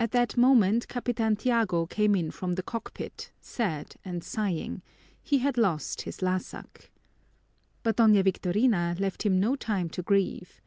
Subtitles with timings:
[0.00, 4.80] At that moment Capitan Tiago came in from the cockpit, sad and sighing;
[5.22, 6.88] he had lost his lásak.
[7.82, 10.62] But Doña Victorina left him no time to grieve.